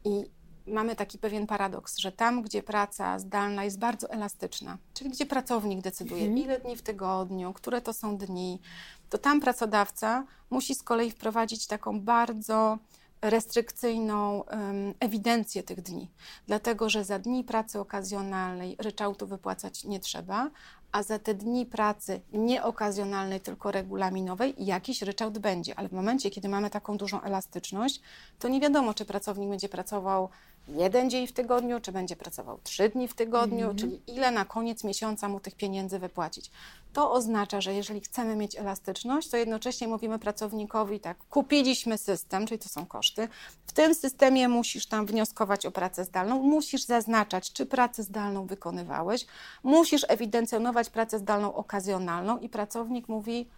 I 0.04 0.26
mamy 0.68 0.96
taki 0.96 1.18
pewien 1.18 1.48
paradoks, 1.48 1.98
że 1.98 2.12
tam, 2.12 2.42
gdzie 2.42 2.64
praca 2.64 3.20
zdalna 3.20 3.64
jest 3.64 3.80
bardzo 3.80 4.10
elastyczna, 4.10 4.78
czyli 4.94 5.10
gdzie 5.10 5.26
pracownik 5.26 5.82
decyduje, 5.82 6.22
mhm. 6.22 6.38
ile 6.38 6.60
dni 6.60 6.76
w 6.76 6.82
tygodniu, 6.82 7.54
które 7.54 7.82
to 7.82 7.94
są 7.94 8.18
dni, 8.18 8.62
to 9.10 9.18
tam 9.18 9.40
pracodawca 9.40 10.26
musi 10.50 10.76
z 10.76 10.84
kolei 10.84 11.12
wprowadzić 11.12 11.68
taką 11.68 12.02
bardzo 12.02 12.78
restrykcyjną 13.22 14.42
um, 14.42 14.94
ewidencję 15.00 15.64
tych 15.64 15.82
dni, 15.82 16.12
dlatego 16.48 16.90
że 16.90 17.04
za 17.06 17.20
dni 17.20 17.44
pracy 17.44 17.80
okazjonalnej 17.80 18.76
ryczałtu 18.80 19.28
wypłacać 19.28 19.84
nie 19.84 20.00
trzeba, 20.00 20.52
a 20.92 21.04
za 21.04 21.20
te 21.20 21.34
dni 21.34 21.66
pracy 21.66 22.22
nie 22.34 22.64
okazjonalnej, 22.64 23.42
tylko 23.42 23.72
regulaminowej 23.72 24.54
jakiś 24.58 25.02
ryczałt 25.02 25.40
będzie. 25.40 25.80
Ale 25.80 25.90
w 25.90 25.92
momencie, 25.92 26.30
kiedy 26.30 26.50
mamy 26.50 26.70
taką 26.70 26.98
dużą 26.98 27.22
elastyczność, 27.22 28.02
to 28.40 28.48
nie 28.48 28.60
wiadomo, 28.60 28.94
czy 28.94 29.06
pracownik 29.06 29.50
będzie 29.50 29.70
pracował 29.70 30.30
jeden 30.76 31.10
dzień 31.10 31.28
w 31.28 31.32
tygodniu, 31.32 31.80
czy 31.80 31.92
będzie 31.92 32.16
pracował 32.16 32.60
trzy 32.64 32.90
dni 32.90 33.08
w 33.08 33.14
tygodniu, 33.14 33.66
mm 33.66 33.78
czyli 33.78 34.02
ile 34.08 34.32
na 34.32 34.46
koniec 34.46 34.84
miesiąca 34.84 35.30
mu 35.30 35.40
tych 35.40 35.56
pieniędzy 35.56 36.00
wypłacić. 36.00 36.52
To 36.94 37.12
oznacza, 37.12 37.62
że 37.62 37.74
jeżeli 37.74 38.02
chcemy 38.02 38.36
mieć 38.36 38.56
elastyczność, 38.56 39.30
to 39.30 39.38
jednocześnie 39.38 39.88
mówimy 39.88 40.20
pracownikowi 40.20 41.00
tak, 41.00 41.18
kupiliśmy 41.30 41.98
system, 41.98 42.46
czyli 42.46 42.60
to 42.60 42.70
są 42.70 42.86
koszty, 42.86 43.28
w 43.66 43.72
tym 43.72 43.96
systemie 43.96 44.48
musisz 44.50 44.86
tam 44.86 45.06
wnioskować 45.06 45.66
o 45.66 45.72
pracę 45.72 46.06
zdalną, 46.06 46.42
musisz 46.44 46.84
zaznaczać, 46.84 47.54
czy 47.54 47.66
pracę 47.66 48.04
zdalną 48.04 48.46
wykonywałeś, 48.46 49.26
musisz 49.64 50.06
ewidencjonować 50.08 50.90
pracę 50.90 51.20
zdalną 51.20 51.54
okazjonalną 51.54 52.38
i 52.38 52.50
pracownik 52.50 53.08
mówi, 53.08 53.50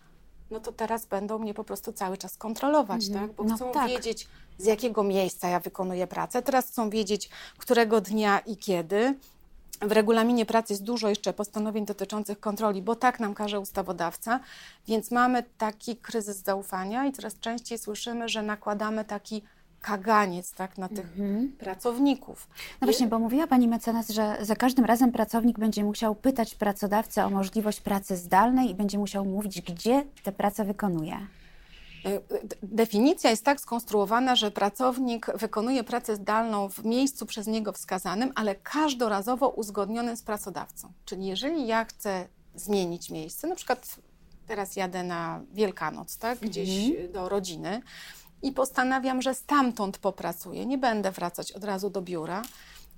no 0.52 0.60
to 0.60 0.72
teraz 0.72 1.06
będą 1.06 1.40
mnie 1.40 1.54
po 1.54 1.64
prostu 1.64 1.94
cały 1.94 2.18
czas 2.18 2.38
kontrolować, 2.38 3.08
mm 3.08 3.18
-hmm. 3.20 3.28
tak? 3.28 3.36
Bo 3.36 3.44
no 3.44 3.56
chcą 3.56 3.72
tak. 3.72 3.88
wiedzieć, 3.90 4.28
z 4.58 4.66
jakiego 4.66 5.04
miejsca 5.04 5.48
ja 5.48 5.60
wykonuję 5.60 6.08
pracę. 6.08 6.42
Teraz 6.42 6.68
chcą 6.68 6.90
wiedzieć, 6.90 7.30
którego 7.58 8.02
dnia 8.02 8.40
i 8.40 8.58
kiedy. 8.58 9.16
W 9.82 9.92
regulaminie 9.92 10.46
pracy 10.46 10.74
jest 10.74 10.84
dużo 10.84 11.10
jeszcze 11.10 11.34
postanowień 11.34 11.86
dotyczących 11.86 12.40
kontroli, 12.40 12.82
bo 12.82 12.96
tak 12.96 13.20
nam 13.20 13.34
każe 13.34 13.60
ustawodawca, 13.60 14.40
więc 14.88 15.12
mamy 15.12 15.44
taki 15.58 15.96
kryzys 15.96 16.38
zaufania 16.38 17.06
i 17.06 17.12
coraz 17.12 17.40
częściej 17.40 17.78
słyszymy, 17.78 18.30
że 18.30 18.44
nakładamy 18.44 19.06
taki 19.06 19.44
kaganiec 19.84 20.54
tak, 20.54 20.78
na 20.78 20.90
tych 20.90 21.06
mhm. 21.06 21.52
pracowników. 21.60 22.48
No 22.82 22.88
właśnie, 22.88 23.08
bo 23.08 23.20
mówiła 23.20 23.48
Pani 23.48 23.68
mecenas, 23.68 24.10
że 24.10 24.38
za 24.42 24.56
każdym 24.56 24.86
razem 24.86 25.12
pracownik 25.12 25.60
będzie 25.60 25.84
musiał 25.84 26.16
pytać 26.16 26.56
pracodawcę 26.56 27.26
o 27.26 27.30
możliwość 27.30 27.82
pracy 27.82 28.18
zdalnej 28.18 28.70
i 28.70 28.76
będzie 28.76 28.98
musiał 28.98 29.26
mówić, 29.26 29.62
gdzie 29.62 30.06
tę 30.24 30.32
pracę 30.32 30.66
wykonuje. 30.66 31.28
E, 32.06 32.22
definicja 32.64 33.30
jest 33.30 33.46
tak 33.46 33.62
skonstruowana, 33.62 34.36
że 34.36 34.52
pracownik 34.52 35.28
wykonuje 35.36 35.84
pracę 35.84 36.16
zdalną 36.16 36.70
w 36.70 36.86
miejscu 36.86 37.26
przez 37.26 37.48
niego 37.48 37.72
wskazanym, 37.72 38.32
ale 38.36 38.56
każdorazowo 38.56 39.50
uzgodnionym 39.50 40.18
z 40.18 40.24
pracodawcą. 40.24 40.92
Czyli 41.06 41.26
jeżeli 41.26 41.68
ja 41.68 41.86
chcę 41.86 42.28
zmienić 42.56 43.10
miejsce, 43.10 43.48
na 43.48 43.56
przykład 43.56 44.00
teraz 44.48 44.76
jadę 44.76 45.04
na 45.04 45.42
Wielkanoc, 45.54 46.18
tak, 46.18 46.40
gdzieś 46.40 46.90
mhm. 46.90 47.12
do 47.12 47.30
rodziny 47.30 47.82
i 48.44 48.52
postanawiam, 48.52 49.22
że 49.22 49.34
stamtąd 49.34 49.98
popracuję, 49.98 50.66
nie 50.66 50.78
będę 50.78 51.12
wracać 51.12 51.52
od 51.52 51.64
razu 51.64 51.90
do 51.90 52.02
biura, 52.02 52.42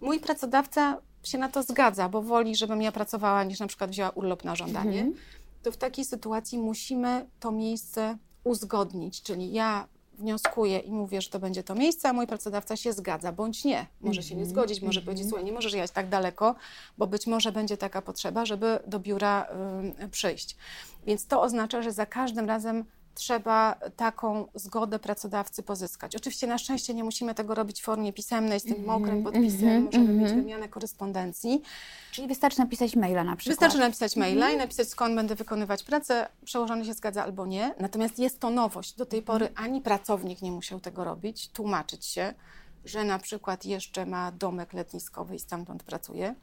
mój 0.01 0.19
pracodawca 0.19 0.97
się 1.23 1.37
na 1.37 1.49
to 1.49 1.63
zgadza, 1.63 2.09
bo 2.09 2.21
woli, 2.21 2.55
żebym 2.55 2.81
ja 2.81 2.91
pracowała, 2.91 3.43
niż 3.43 3.59
na 3.59 3.67
przykład 3.67 3.89
wzięła 3.89 4.09
urlop 4.09 4.43
na 4.43 4.55
żądanie, 4.55 4.99
mhm. 4.99 5.15
to 5.63 5.71
w 5.71 5.77
takiej 5.77 6.05
sytuacji 6.05 6.59
musimy 6.59 7.25
to 7.39 7.51
miejsce 7.51 8.17
uzgodnić, 8.43 9.21
czyli 9.21 9.53
ja 9.53 9.87
wnioskuję 10.17 10.79
i 10.79 10.91
mówię, 10.91 11.21
że 11.21 11.29
to 11.29 11.39
będzie 11.39 11.63
to 11.63 11.75
miejsce, 11.75 12.09
a 12.09 12.13
mój 12.13 12.27
pracodawca 12.27 12.75
się 12.75 12.93
zgadza, 12.93 13.31
bądź 13.31 13.65
nie. 13.65 13.87
Może 14.01 14.23
się 14.23 14.35
nie 14.35 14.41
mhm. 14.41 14.49
zgodzić, 14.49 14.81
może 14.81 14.99
mm 14.99 15.03
-hmm. 15.03 15.05
powiedzieć, 15.05 15.27
słuchaj, 15.27 15.45
nie 15.45 15.51
możesz 15.51 15.73
jechać 15.73 15.91
tak 15.91 16.09
daleko, 16.09 16.55
bo 16.97 17.07
być 17.07 17.27
może 17.27 17.51
będzie 17.51 17.77
taka 17.77 18.01
potrzeba, 18.01 18.45
żeby 18.45 18.79
do 18.87 18.99
biura 18.99 19.47
y, 20.03 20.09
przyjść. 20.09 20.57
Więc 21.05 21.27
to 21.27 21.41
oznacza, 21.41 21.81
że 21.81 21.91
za 21.91 22.05
każdym 22.05 22.45
razem 22.45 22.85
trzeba 23.15 23.75
taką 23.95 24.47
zgodę 24.55 24.99
pracodawcy 24.99 25.63
pozyskać. 25.63 26.15
Oczywiście 26.15 26.47
na 26.47 26.57
szczęście 26.57 26.93
nie 26.93 27.03
musimy 27.03 27.35
tego 27.35 27.55
robić 27.55 27.81
w 27.81 27.83
formie 27.83 28.13
pisemnej 28.13 28.59
z 28.59 28.63
tym 28.63 28.73
mm 28.73 28.85
-hmm, 28.85 28.87
mokrym 28.87 29.23
podpisem, 29.23 29.69
mm 29.69 29.81
-hmm, 29.81 29.85
możemy 29.85 30.03
mm 30.05 30.15
-hmm. 30.15 30.19
mieć 30.19 30.29
mhm. 30.29 30.41
wymianę 30.41 30.69
korespondencji. 30.69 31.61
Czyli 32.11 32.27
wystarczy 32.27 32.59
napisać 32.59 32.95
maila 32.95 33.23
na 33.23 33.35
przykład. 33.35 33.53
Wystarczy 33.53 33.77
napisać 33.77 34.15
maila 34.15 34.51
i 34.51 34.57
napisać 34.57 34.89
skąd 34.89 35.15
będę 35.15 35.35
wykonywać 35.35 35.83
pracę, 35.83 36.27
przełożony 36.45 36.85
się 36.85 36.93
zgadza 36.93 37.23
albo 37.23 37.45
nie. 37.45 37.75
Natomiast 37.79 38.19
jest 38.19 38.39
to 38.39 38.49
nowość. 38.49 38.93
Do 38.93 39.05
tej 39.05 39.19
mhm. 39.19 39.39
pory 39.39 39.53
ani 39.55 39.81
pracownik 39.81 40.41
nie 40.41 40.51
musiał 40.51 40.79
tego 40.79 41.03
robić, 41.03 41.49
tłumaczyć 41.49 42.05
się, 42.05 42.33
że 42.85 43.03
na 43.03 43.19
przykład 43.19 43.65
jeszcze 43.65 44.05
ma 44.05 44.31
domek 44.31 44.73
letniskowy 44.73 45.35
i 45.35 45.39
stamtąd 45.39 45.83
pracuje 45.83 46.35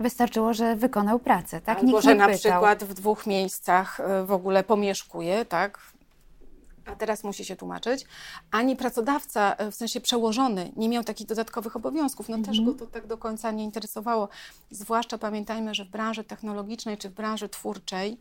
Wystarczyło, 0.00 0.54
że 0.54 0.76
wykonał 0.76 1.18
pracę, 1.18 1.60
tak? 1.60 1.78
Albo, 1.78 1.90
Nikt 1.90 2.04
że 2.04 2.14
na 2.14 2.26
pytał. 2.26 2.38
przykład 2.38 2.84
w 2.84 2.94
dwóch 2.94 3.26
miejscach 3.26 4.00
e, 4.00 4.24
w 4.24 4.32
ogóle 4.32 4.64
pomieszkuje, 4.64 5.44
tak? 5.44 5.78
A 6.86 6.96
teraz 6.96 7.24
musi 7.24 7.44
się 7.44 7.56
tłumaczyć. 7.56 8.04
Ani 8.50 8.76
pracodawca, 8.76 9.54
e, 9.56 9.70
w 9.70 9.74
sensie 9.74 10.00
przełożony, 10.00 10.72
nie 10.76 10.88
miał 10.88 11.04
takich 11.04 11.26
dodatkowych 11.26 11.76
obowiązków. 11.76 12.28
No 12.28 12.38
też 12.38 12.60
go 12.60 12.74
to 12.74 12.86
tak 12.86 13.06
do 13.06 13.18
końca 13.18 13.50
nie 13.50 13.64
interesowało. 13.64 14.28
Zwłaszcza 14.70 15.18
pamiętajmy, 15.18 15.74
że 15.74 15.84
w 15.84 15.88
branży 15.88 16.24
technologicznej 16.24 16.98
czy 16.98 17.08
w 17.08 17.12
branży 17.12 17.48
twórczej, 17.48 18.18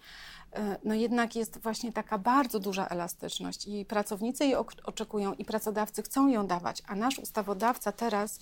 e, 0.53 0.77
no 0.83 0.93
jednak 0.93 1.35
jest 1.35 1.57
właśnie 1.61 1.93
taka 1.93 2.17
bardzo 2.17 2.59
duża 2.59 2.87
elastyczność 2.87 3.67
i 3.67 3.85
pracownicy 3.85 4.45
jej 4.45 4.55
oczekują 4.83 5.33
i 5.33 5.45
pracodawcy 5.45 6.03
chcą 6.03 6.27
ją 6.27 6.47
dawać, 6.47 6.83
a 6.87 6.95
nasz 6.95 7.19
ustawodawca 7.19 7.91
teraz 7.91 8.39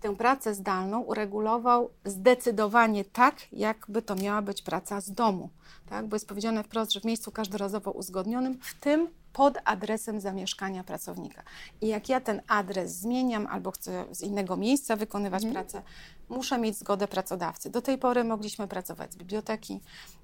tę 0.00 0.16
pracę 0.16 0.54
zdalną 0.54 1.00
uregulował 1.00 1.90
zdecydowanie 2.04 3.04
tak, 3.04 3.36
jakby 3.52 4.02
to 4.02 4.14
miała 4.14 4.42
być 4.42 4.62
praca 4.62 5.00
z 5.00 5.12
domu. 5.12 5.50
Tak? 5.88 6.06
Bo 6.06 6.16
jest 6.16 6.28
powiedziane 6.28 6.64
wprost, 6.64 6.92
że 6.92 7.00
w 7.00 7.04
miejscu 7.04 7.30
każdorazowo 7.30 7.90
uzgodnionym, 7.90 8.58
w 8.62 8.74
tym 8.74 9.08
pod 9.32 9.58
adresem 9.64 10.20
zamieszkania 10.20 10.84
pracownika. 10.84 11.42
I 11.80 11.86
jak 11.86 12.08
ja 12.08 12.20
ten 12.20 12.42
adres 12.48 12.92
zmieniam 12.92 13.46
albo 13.46 13.70
chcę 13.70 14.04
z 14.10 14.22
innego 14.22 14.56
miejsca 14.56 14.96
wykonywać 14.96 15.46
pracę, 15.46 15.82
muszę 16.28 16.58
mieć 16.58 16.78
zgodę 16.78 17.08
pracodawcy. 17.08 17.70
Do 17.70 17.82
tej 17.82 17.98
pory 17.98 18.24
mogliśmy 18.24 18.68
pracować 18.68 19.12
z 19.12 19.16
biblioteki, 19.16 19.80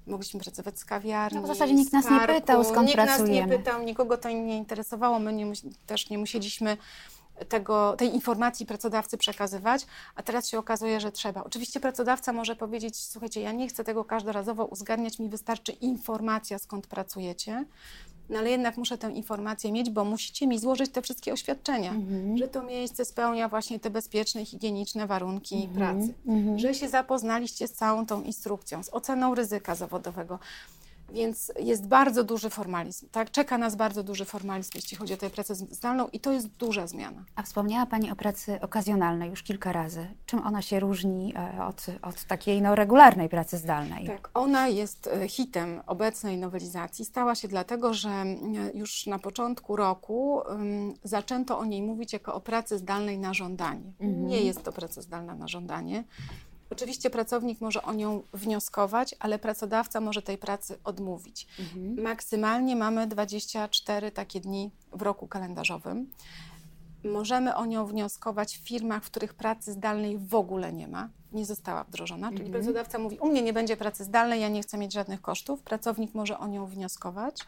mogliśmy 0.07 0.39
pracować 0.39 0.79
z 0.79 0.85
kawiarni. 0.85 1.39
No 1.39 1.43
w 1.43 1.47
zasadzie 1.47 1.73
nikt 1.73 1.93
nas 1.93 2.09
nie 2.09 2.19
pytał, 2.27 2.63
skąd 2.63 2.87
nikt 2.87 2.97
nas 2.97 3.07
pracujemy. 3.07 3.51
nie 3.51 3.57
pytał, 3.57 3.83
nikogo 3.83 4.17
to 4.17 4.29
nie 4.29 4.57
interesowało. 4.57 5.19
My 5.19 5.33
nie, 5.33 5.51
też 5.85 6.09
nie 6.09 6.17
musieliśmy 6.17 6.77
tego, 7.49 7.95
tej 7.97 8.15
informacji 8.15 8.65
pracodawcy 8.65 9.17
przekazywać, 9.17 9.85
a 10.15 10.23
teraz 10.23 10.49
się 10.49 10.59
okazuje, 10.59 10.99
że 10.99 11.11
trzeba. 11.11 11.43
Oczywiście 11.43 11.79
pracodawca 11.79 12.33
może 12.33 12.55
powiedzieć, 12.55 12.97
słuchajcie, 12.97 13.41
ja 13.41 13.51
nie 13.51 13.67
chcę 13.67 13.83
tego 13.83 14.05
każdorazowo 14.05 14.65
uzgadniać, 14.65 15.19
mi 15.19 15.29
wystarczy 15.29 15.71
informacja, 15.71 16.59
skąd 16.59 16.87
pracujecie, 16.87 17.65
no 18.29 18.39
ale 18.39 18.49
jednak 18.49 18.77
muszę 18.77 18.97
tę 18.97 19.11
informację 19.11 19.71
mieć, 19.71 19.89
bo 19.89 20.05
musicie 20.05 20.47
mi 20.47 20.59
złożyć 20.59 20.91
te 20.91 21.01
wszystkie 21.01 21.33
oświadczenia, 21.33 21.93
że 22.35 22.47
to 22.47 22.63
miejsce 22.63 23.05
spełnia 23.05 23.49
właśnie 23.49 23.79
te 23.79 23.89
bezpieczne, 23.89 24.45
higieniczne 24.45 25.07
warunki 25.07 25.69
pracy, 25.75 26.13
że 26.55 26.73
się 26.73 26.89
zapoznaliście 26.89 27.67
z 27.67 27.73
całą 27.73 28.05
tą 28.05 28.23
instrukcją, 28.23 28.83
z 28.83 28.89
oceną 28.89 29.35
ryzyka 29.35 29.75
zawodowego. 29.75 30.39
Więc 31.13 31.51
jest 31.59 31.87
bardzo 31.87 32.23
duży 32.23 32.49
formalizm, 32.49 33.09
tak? 33.09 33.31
Czeka 33.31 33.57
nas 33.57 33.75
bardzo 33.75 34.03
duży 34.03 34.25
formalizm, 34.25 34.71
jeśli 34.75 34.97
chodzi 34.97 35.13
o 35.13 35.17
tę 35.17 35.29
pracę 35.29 35.55
zdalną 35.55 36.07
i 36.07 36.19
to 36.19 36.31
jest 36.31 36.47
duża 36.47 36.87
zmiana. 36.87 37.25
A 37.35 37.43
wspomniała 37.43 37.85
Pani 37.85 38.11
o 38.11 38.15
pracy 38.15 38.61
okazjonalnej 38.61 39.29
już 39.29 39.43
kilka 39.43 39.71
razy. 39.71 40.07
Czym 40.25 40.47
ona 40.47 40.61
się 40.61 40.79
różni 40.79 41.33
e, 41.35 41.65
od, 41.65 41.85
od 42.01 42.23
takiej 42.23 42.61
no, 42.61 42.75
regularnej 42.75 43.29
pracy 43.29 43.57
zdalnej? 43.57 44.07
Tak, 44.07 44.29
ona 44.33 44.67
jest 44.67 45.07
e, 45.07 45.27
hitem 45.27 45.81
obecnej 45.87 46.37
nowelizacji. 46.37 47.05
Stała 47.05 47.35
się 47.35 47.47
dlatego, 47.47 47.93
że 47.93 48.25
już 48.73 49.07
na 49.07 49.19
początku 49.19 49.75
roku 49.75 50.41
um, 50.49 50.93
zaczęto 51.03 51.59
o 51.59 51.65
niej 51.65 51.81
mówić 51.81 52.13
jako 52.13 52.33
o 52.33 52.41
pracy 52.41 52.77
zdalnej 52.77 53.19
na 53.19 53.33
żądanie. 53.33 53.93
Nie 53.99 54.41
jest 54.41 54.63
to 54.63 54.71
praca 54.71 55.01
zdalna 55.01 55.35
na 55.35 55.47
żądanie. 55.47 56.03
Oczywiście 56.69 57.09
pracownik 57.09 57.61
może 57.61 57.81
o 57.81 57.93
nią 57.93 58.23
wnioskować, 58.33 59.15
ale 59.19 59.39
pracodawca 59.39 60.01
może 60.01 60.21
tej 60.21 60.37
pracy 60.37 60.77
odmówić. 60.83 61.47
Maksymalnie 62.03 62.75
mamy 62.75 63.07
24 63.07 64.11
takie 64.11 64.39
dni 64.39 64.71
w 64.91 65.01
roku 65.01 65.27
kalendarzowym. 65.27 66.09
Możemy 67.03 67.55
o 67.55 67.65
nią 67.65 67.85
wnioskować 67.85 68.57
w 68.57 68.67
firmach, 68.67 69.03
w 69.03 69.09
których 69.09 69.33
pracy 69.33 69.73
zdalnej 69.73 70.17
w 70.17 70.35
ogóle 70.35 70.73
nie 70.73 70.87
ma, 70.87 71.09
nie 71.31 71.45
została 71.45 71.83
wdrożona. 71.83 72.31
Czyli 72.31 72.51
pracodawca 72.51 72.99
mówi: 72.99 73.19
U 73.19 73.27
mnie 73.29 73.41
nie 73.41 73.53
będzie 73.53 73.77
pracy 73.77 74.03
zdalnej, 74.03 74.41
ja 74.41 74.49
nie 74.49 74.61
chcę 74.61 74.77
mieć 74.77 74.93
żadnych 74.93 75.21
kosztów. 75.21 75.61
Pracownik 75.61 76.13
może 76.13 76.39
o 76.39 76.47
nią 76.47 76.65
wnioskować 76.65 77.45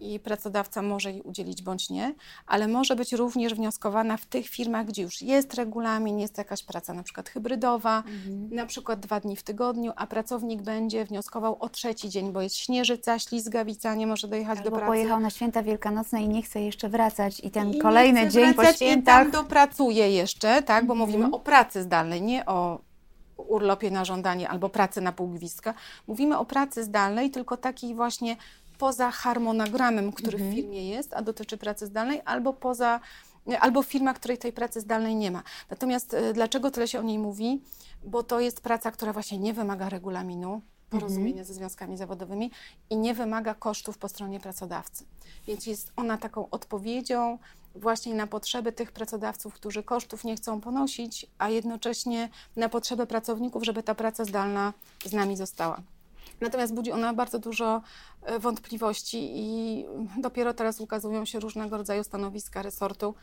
i 0.00 0.20
pracodawca 0.20 0.82
może 0.82 1.10
jej 1.12 1.22
udzielić 1.22 1.62
bądź 1.62 1.90
nie, 1.90 2.14
ale 2.46 2.68
może 2.68 2.96
być 2.96 3.12
również 3.12 3.54
wnioskowana 3.54 4.16
w 4.16 4.26
tych 4.26 4.48
firmach, 4.48 4.86
gdzie 4.86 5.02
już 5.02 5.22
jest 5.22 5.54
regulamin, 5.54 6.18
jest 6.18 6.38
jakaś 6.38 6.62
praca 6.62 6.94
na 6.94 7.02
przykład 7.02 7.28
hybrydowa, 7.28 8.02
na 8.50 8.66
przykład 8.66 9.00
dwa 9.00 9.20
dni 9.20 9.36
w 9.36 9.42
tygodniu, 9.42 9.92
a 9.96 10.06
pracownik 10.06 10.62
będzie 10.62 11.04
wnioskował 11.04 11.56
o 11.60 11.68
trzeci 11.68 12.08
dzień, 12.08 12.32
bo 12.32 12.42
jest 12.42 12.56
śnieżyca, 12.56 13.18
ślizgawica, 13.18 13.94
nie 13.94 14.06
może 14.06 14.28
dojechać 14.28 14.58
do 14.58 14.64
Albo 14.64 14.76
pracy. 14.76 14.86
pojechał 14.86 15.20
na 15.20 15.30
święta 15.30 15.62
wielkanocne 15.62 16.22
i 16.22 16.28
nie 16.28 16.42
chce 16.42 16.60
jeszcze 16.60 16.88
wracać 16.88 17.40
i 17.40 17.50
ten 17.50 17.70
I 17.70 17.78
kolejny 17.78 18.28
dzień 18.28 18.54
po 18.54 18.64
świętach... 18.64 19.16
Mhm. 19.16 19.28
I 19.28 19.32
tam 19.32 19.42
dopracuje 19.42 20.10
jeszcze, 20.10 20.62
tak, 20.62 20.86
bo 20.86 20.94
mówimy 20.94 21.30
o 21.32 21.40
pracy 21.40 21.82
zdalnej, 21.82 22.22
nie 22.22 22.46
o 22.46 22.80
urlopie 23.36 23.90
na 23.90 24.04
żądanie 24.04 24.48
albo 24.48 24.68
pracy 24.68 25.00
na 25.00 25.12
pół 25.12 25.28
gwizdka. 25.28 25.74
Mówimy 26.06 26.38
o 26.38 26.44
pracy 26.44 26.84
zdalnej, 26.84 27.30
tylko 27.30 27.56
takiej 27.56 27.94
właśnie 27.94 28.36
poza 28.78 29.10
harmonogramem, 29.10 30.12
który 30.12 30.36
Mhm. 30.36 30.52
w 30.52 30.54
firmie 30.54 30.88
jest, 30.88 31.14
a 31.14 31.22
dotyczy 31.22 31.56
pracy 31.58 31.86
zdalnej, 31.86 32.20
albo 32.24 32.52
poza 32.52 33.00
albo 33.60 33.82
w 33.82 33.86
firmach, 33.86 34.16
której 34.16 34.38
tej 34.38 34.52
pracy 34.52 34.80
zdalnej 34.80 35.14
nie 35.16 35.30
ma. 35.30 35.42
Natomiast 35.70 36.14
e, 36.14 36.32
dlaczego 36.32 36.70
tyle 36.70 36.88
się 36.88 36.98
o 37.00 37.02
niej 37.02 37.18
mówi? 37.18 37.62
Bo 38.04 38.22
to 38.22 38.40
jest 38.40 38.60
praca, 38.60 38.90
która 38.90 39.12
właśnie 39.12 39.38
nie 39.38 39.54
wymaga 39.54 39.88
regulaminu, 39.88 40.62
porozumienia 40.90 41.28
Mhm. 41.28 41.44
ze 41.46 41.54
związkami 41.54 41.96
zawodowymi 41.96 42.50
i 42.90 42.96
nie 42.96 43.14
wymaga 43.14 43.54
kosztów 43.54 43.98
po 43.98 44.08
stronie 44.08 44.40
pracodawcy. 44.40 45.04
Więc 45.46 45.66
jest 45.66 45.92
ona 45.96 46.18
taką 46.18 46.50
odpowiedzią 46.50 47.38
właśnie 47.74 48.14
na 48.14 48.26
potrzeby 48.26 48.72
tych 48.72 48.92
pracodawców, 48.92 49.54
którzy 49.54 49.82
kosztów 49.82 50.24
nie 50.24 50.36
chcą 50.36 50.60
ponosić, 50.60 51.26
a 51.38 51.48
jednocześnie 51.48 52.28
na 52.56 52.68
potrzeby 52.68 53.06
pracowników, 53.06 53.64
żeby 53.64 53.82
ta 53.82 53.94
praca 53.94 54.24
zdalna 54.24 54.72
z 55.04 55.12
nami 55.12 55.36
została. 55.36 55.80
Natomiast 56.40 56.74
budzi 56.74 56.92
ona 56.92 57.14
bardzo 57.14 57.38
dużo 57.38 57.82
e, 58.22 58.38
wątpliwości 58.38 59.30
i 59.34 59.84
dopiero 60.18 60.54
teraz 60.54 60.80
ukazują 60.80 61.24
się 61.24 61.40
różnego 61.40 61.76
rodzaju 61.76 62.04
stanowiska 62.04 62.62
resortu, 62.62 63.14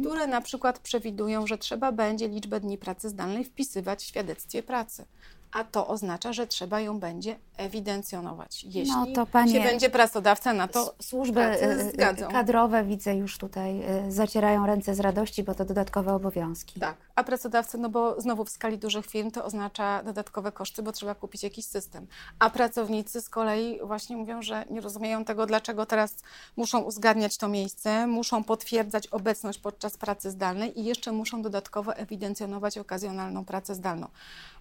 które 0.00 0.26
na 0.26 0.40
przykład 0.40 0.78
przewidują, 0.78 1.46
że 1.46 1.58
trzeba 1.58 1.92
będzie 1.92 2.28
liczbę 2.28 2.60
dni 2.60 2.78
pracy 2.78 3.08
zdalnej 3.08 3.44
wpisywać 3.44 4.02
w 4.02 4.06
świadectwie 4.06 4.62
pracy. 4.62 5.06
A 5.52 5.64
to 5.64 5.86
oznacza, 5.86 6.32
że 6.32 6.46
trzeba 6.46 6.80
ją 6.80 7.00
będzie 7.00 7.38
ewidencjonować, 7.56 8.64
jeśli 8.64 8.92
No 8.94 9.06
to 9.14 9.26
panie- 9.26 9.52
się 9.52 9.60
będzie 9.60 9.90
pracodawca 9.90 10.52
na 10.52 10.68
to 10.68 10.94
Służby 11.02 11.40
e, 11.40 11.90
zgadzał. 11.90 12.30
kadrowe 12.30 12.84
widzę 12.84 13.14
już 13.16 13.38
tutaj 13.38 13.82
e, 13.82 14.12
zacierają 14.12 14.66
ręce 14.66 14.94
z 14.94 15.00
radości, 15.00 15.42
bo 15.42 15.54
to 15.54 15.64
dodatkowe 15.64 16.14
obowiązki. 16.14 16.80
Tak, 16.80 16.96
a 17.14 17.24
pracodawcy, 17.24 17.78
no 17.78 17.88
bo 17.88 18.20
znowu 18.20 18.44
w 18.44 18.50
skali 18.50 18.78
dużych 18.78 19.06
firm 19.06 19.30
to 19.30 19.44
oznacza 19.44 20.02
dodatkowe 20.02 20.52
koszty, 20.52 20.82
bo 20.82 20.92
trzeba 20.92 21.14
kupić 21.14 21.42
jakiś 21.42 21.64
system. 21.64 22.06
A 22.38 22.50
pracownicy 22.50 23.20
z 23.20 23.28
kolei 23.28 23.78
właśnie 23.84 24.16
mówią, 24.16 24.42
że 24.42 24.64
nie 24.70 24.80
rozumieją 24.80 25.24
tego, 25.24 25.46
dlaczego 25.46 25.86
teraz 25.86 26.14
muszą 26.56 26.80
uzgadniać 26.80 27.36
to 27.36 27.48
miejsce, 27.48 28.06
muszą 28.06 28.44
potwierdzać 28.44 29.06
obecność 29.06 29.58
podczas 29.58 29.96
pracy 29.96 30.30
zdalnej 30.30 30.80
i 30.80 30.84
jeszcze 30.84 31.12
muszą 31.12 31.42
dodatkowo 31.42 31.94
ewidencjonować 31.96 32.78
okazjonalną 32.78 33.44
pracę 33.44 33.74
zdalną. 33.74 34.06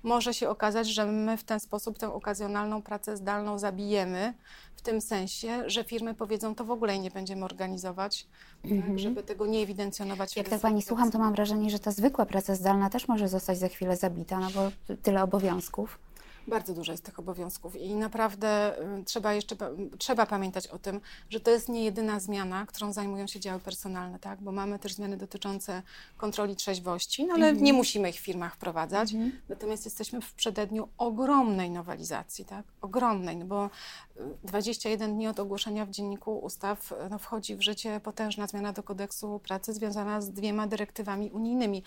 Może 0.06 0.34
się 0.34 0.50
okazać, 0.50 0.88
że 0.88 1.06
my 1.06 1.38
w 1.38 1.44
ten 1.44 1.60
sposób 1.60 1.98
tę 1.98 2.14
okazjonalną 2.14 2.82
pracę 2.82 3.18
zdalną 3.18 3.60
zabijemy, 3.60 4.34
w 4.76 4.82
tym 4.82 5.02
sensie, 5.02 5.70
że 5.70 5.84
firmy 5.84 6.14
powiedzą, 6.14 6.56
to 6.56 6.66
w 6.66 6.72
ogóle 6.72 7.00
nie 7.00 7.12
będziemy 7.12 7.46
organizować, 7.46 8.28
tak, 8.62 9.00
żeby 9.00 9.24
tego 9.24 9.46
nie 9.46 9.60
ewidencjonować. 9.60 10.38
Jak 10.38 10.50
tak 10.50 10.62
Pani 10.62 10.82
słucham, 10.82 11.12
to 11.12 11.20
mam 11.20 11.34
wrażenie, 11.34 11.70
że 11.70 11.80
ta 11.80 11.92
zwykła 11.92 12.26
praca 12.26 12.56
zdalna 12.56 12.90
też 12.90 13.08
może 13.08 13.28
zostać 13.28 13.58
za 13.58 13.68
chwilę 13.68 13.98
zabita, 13.98 14.40
no 14.40 14.50
bo 14.52 14.96
tyle 14.96 15.24
obowiązków. 15.24 16.00
Bardzo 16.48 16.74
dużo 16.74 16.92
jest 16.92 17.04
tych 17.04 17.20
obowiązków 17.20 17.76
i 17.76 17.96
naprawdę 17.96 18.80
y, 19.00 19.04
trzeba 19.04 19.34
jeszcze 19.34 19.56
trzeba 19.98 20.26
pamiętać 20.26 20.68
o 20.68 20.80
tym, 20.80 21.02
że 21.30 21.40
to 21.40 21.52
jest 21.52 21.70
nie 21.70 21.84
jedyna 21.84 22.20
zmiana, 22.20 22.66
którą 22.66 22.94
zajmują 22.94 23.28
się 23.28 23.40
działy 23.40 23.60
personalne, 23.60 24.20
tak? 24.20 24.42
bo 24.42 24.52
mamy 24.52 24.80
też 24.80 24.94
zmiany 24.94 25.18
dotyczące 25.18 25.82
kontroli 26.18 26.56
trzeźwości, 26.56 27.26
no 27.26 27.34
ale 27.34 27.54
nie 27.54 27.74
musimy 27.74 28.10
ich 28.10 28.16
w 28.16 28.20
firmach 28.20 28.56
wprowadzać. 28.56 29.14
Natomiast 29.50 29.86
jesteśmy 29.86 30.22
w 30.22 30.34
przededniu 30.34 30.88
ogromnej 30.98 31.70
nowelizacji, 31.70 32.46
tak? 32.46 32.66
ogromnej, 32.82 33.38
no 33.38 33.46
bo 33.46 33.70
y, 34.18 34.22
21 34.44 35.14
dni 35.14 35.28
od 35.28 35.40
ogłoszenia 35.40 35.86
w 35.86 35.90
Dzienniku 35.90 36.38
Ustaw 36.40 36.92
y, 36.92 36.96
no, 37.10 37.20
wchodzi 37.20 37.56
w 37.56 37.62
życie 37.62 38.00
potężna 38.04 38.48
zmiana 38.48 38.74
do 38.74 38.84
kodeksu 38.84 39.40
pracy 39.40 39.74
związana 39.74 40.22
z 40.22 40.32
dwiema 40.32 40.68
dyrektywami 40.68 41.32
unijnymi. 41.32 41.84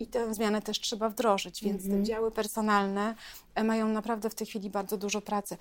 I 0.00 0.06
tę 0.06 0.34
zmianę 0.34 0.62
też 0.62 0.80
trzeba 0.80 1.08
wdrożyć, 1.08 1.64
więc 1.64 1.88
te 1.88 2.02
działy 2.02 2.30
personalne 2.30 3.14
e, 3.54 3.64
mają 3.64 3.88
naprawdę 3.88 4.30
w 4.30 4.34
tej 4.34 4.46
chwili 4.46 4.70
bardzo 4.70 4.96
dużo 4.96 5.20
pracy. 5.20 5.56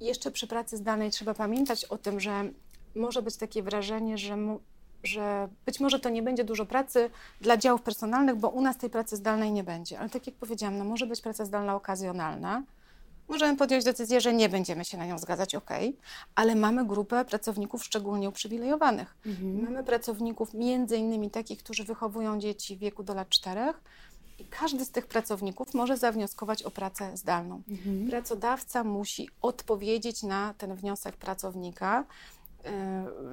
Jeszcze 0.00 0.30
przy 0.30 0.46
pracy 0.46 0.76
zdalnej 0.76 1.10
trzeba 1.10 1.34
pamiętać 1.34 1.84
o 1.84 1.98
tym, 1.98 2.20
że 2.20 2.50
może 2.94 3.22
być 3.22 3.36
takie 3.36 3.62
wrażenie, 3.62 4.18
że, 4.18 4.36
mu, 4.36 4.60
że 5.02 5.48
być 5.66 5.80
może 5.80 6.00
to 6.00 6.08
nie 6.08 6.22
będzie 6.22 6.44
dużo 6.44 6.66
pracy 6.66 7.10
dla 7.40 7.56
działów 7.56 7.82
personalnych, 7.82 8.36
bo 8.36 8.48
u 8.48 8.60
nas 8.60 8.76
tej 8.76 8.90
pracy 8.90 9.16
zdalnej 9.16 9.52
nie 9.52 9.64
będzie. 9.64 9.98
Ale 9.98 10.08
tak 10.10 10.26
jak 10.26 10.36
powiedziałam, 10.36 10.78
no 10.78 10.84
może 10.84 11.06
być 11.06 11.20
praca 11.20 11.44
zdalna 11.44 11.74
okazjonalna. 11.74 12.62
Możemy 13.28 13.56
podjąć 13.56 13.84
decyzję, 13.84 14.20
że 14.20 14.34
nie 14.34 14.48
będziemy 14.48 14.84
się 14.84 14.98
na 14.98 15.06
nią 15.06 15.18
zgadzać, 15.18 15.54
ok, 15.54 15.70
ale 16.34 16.54
mamy 16.54 16.86
grupę 16.86 17.24
pracowników 17.24 17.84
szczególnie 17.84 18.28
uprzywilejowanych. 18.28 19.16
Mamy 19.62 19.84
pracowników 19.84 20.54
między 20.54 20.96
innymi 20.96 21.30
takich, 21.30 21.58
którzy 21.58 21.84
wychowują 21.84 22.40
dzieci 22.40 22.76
w 22.76 22.78
wieku 22.78 23.02
do 23.02 23.14
lat 23.14 23.28
czterech 23.28 23.80
I 24.38 24.44
każdy 24.44 24.84
z 24.84 24.90
tych 24.90 25.06
pracowników 25.06 25.74
może 25.74 25.96
zawnioskować 25.96 26.62
o 26.62 26.70
pracę 26.70 27.16
zdalną. 27.16 27.62
Mhm. 27.68 28.08
Pracodawca 28.08 28.84
musi 28.84 29.28
odpowiedzieć 29.42 30.22
na 30.22 30.54
ten 30.58 30.74
wniosek 30.74 31.16
pracownika, 31.16 32.04
y, 32.04 32.68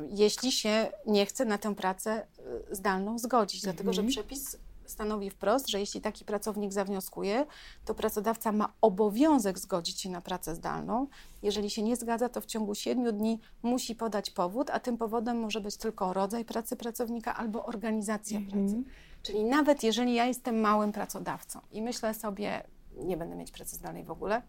jeśli 0.10 0.52
się 0.52 0.92
nie 1.06 1.26
chce 1.26 1.46
na 1.46 1.58
tę 1.58 1.76
pracę 1.76 2.28
y, 2.72 2.76
zdalną 2.76 3.20
zgodzić, 3.20 3.62
dlatego 3.62 3.94
że 3.94 4.02
Mhm. 4.02 4.12
przepis 4.12 4.58
stanowi 4.92 5.30
wprost, 5.30 5.70
że 5.70 5.80
jeśli 5.80 6.02
taki 6.02 6.26
pracownik 6.26 6.74
zawnioskuje, 6.74 7.46
to 7.86 7.96
pracodawca 7.96 8.52
ma 8.52 8.74
obowiązek 8.82 9.60
zgodzić 9.60 10.02
się 10.02 10.10
na 10.10 10.22
pracę 10.22 10.56
zdalną. 10.56 11.08
Jeżeli 11.44 11.70
się 11.70 11.84
nie 11.84 11.96
zgadza, 11.96 12.30
to 12.30 12.42
w 12.42 12.46
ciągu 12.46 12.76
7 12.76 13.18
dni 13.18 13.40
musi 13.64 13.96
podać 13.96 14.32
powód, 14.32 14.70
a 14.70 14.80
tym 14.80 14.98
powodem 14.98 15.40
może 15.40 15.62
być 15.62 15.78
tylko 15.78 16.14
rodzaj 16.14 16.46
pracy 16.46 16.76
pracownika 16.76 17.36
albo 17.36 17.66
organizacja 17.66 18.38
Mhm. 18.40 18.68
pracy. 18.68 18.84
Czyli 19.24 19.44
nawet 19.44 19.84
jeżeli 19.84 20.14
ja 20.14 20.26
jestem 20.26 20.60
małym 20.60 20.92
pracodawcą 20.92 21.60
i 21.72 21.82
myślę 21.82 22.14
sobie, 22.14 22.64
nie 22.98 23.18
będę 23.18 23.36
mieć 23.36 23.52
pracy 23.52 23.76
zdalnej 23.76 24.04
w 24.04 24.12
ogóle, 24.12 24.42